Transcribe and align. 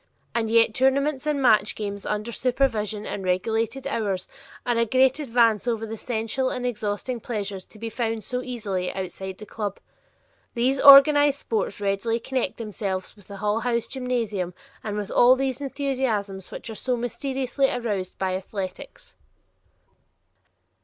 And 0.33 0.49
yet 0.49 0.73
tournaments 0.73 1.27
and 1.27 1.39
match 1.43 1.75
games 1.75 2.07
under 2.07 2.31
supervision 2.31 3.05
and 3.05 3.23
regulated 3.23 3.85
hours 3.85 4.27
are 4.65 4.75
a 4.75 4.83
great 4.83 5.19
advance 5.19 5.67
over 5.67 5.85
the 5.85 5.95
sensual 5.95 6.49
and 6.49 6.65
exhausting 6.65 7.19
pleasures 7.19 7.65
to 7.65 7.77
be 7.77 7.87
found 7.87 8.23
so 8.23 8.41
easily 8.41 8.91
outside 8.95 9.37
the 9.37 9.45
club. 9.45 9.77
These 10.55 10.81
organized 10.81 11.37
sports 11.39 11.79
readily 11.79 12.19
connect 12.19 12.57
themselves 12.57 13.15
with 13.15 13.27
the 13.27 13.37
Hull 13.37 13.59
House 13.59 13.85
gymnasium 13.85 14.55
and 14.83 14.97
with 14.97 15.11
all 15.11 15.35
those 15.35 15.61
enthusiasms 15.61 16.49
which 16.49 16.71
are 16.71 16.73
so 16.73 16.97
mysteriously 16.97 17.69
aroused 17.69 18.17
by 18.17 18.35
athletics. 18.35 19.15